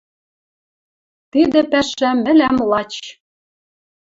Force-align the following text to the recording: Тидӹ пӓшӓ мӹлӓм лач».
Тидӹ 1.31 1.61
пӓшӓ 1.71 2.09
мӹлӓм 2.23 2.57
лач». 2.69 2.93